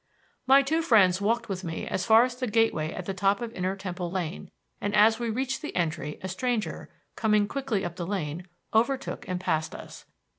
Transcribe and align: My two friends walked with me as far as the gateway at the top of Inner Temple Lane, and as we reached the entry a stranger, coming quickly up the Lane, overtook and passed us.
My 0.47 0.63
two 0.63 0.81
friends 0.81 1.21
walked 1.21 1.47
with 1.47 1.63
me 1.63 1.85
as 1.85 2.07
far 2.07 2.23
as 2.25 2.35
the 2.35 2.47
gateway 2.47 2.91
at 2.91 3.05
the 3.05 3.13
top 3.13 3.39
of 3.39 3.53
Inner 3.53 3.75
Temple 3.75 4.09
Lane, 4.09 4.49
and 4.81 4.95
as 4.95 5.19
we 5.19 5.29
reached 5.29 5.61
the 5.61 5.75
entry 5.75 6.17
a 6.23 6.27
stranger, 6.27 6.89
coming 7.15 7.47
quickly 7.47 7.85
up 7.85 7.97
the 7.97 8.07
Lane, 8.07 8.47
overtook 8.73 9.27
and 9.27 9.39
passed 9.39 9.75
us. 9.75 10.05